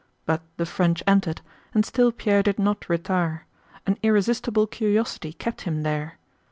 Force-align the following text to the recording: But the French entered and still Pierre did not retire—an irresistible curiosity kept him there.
But 0.25 0.41
the 0.57 0.65
French 0.65 1.03
entered 1.05 1.41
and 1.75 1.85
still 1.85 2.11
Pierre 2.11 2.41
did 2.41 2.57
not 2.57 2.89
retire—an 2.89 3.99
irresistible 4.01 4.65
curiosity 4.65 5.31
kept 5.33 5.61
him 5.61 5.83
there. 5.83 6.17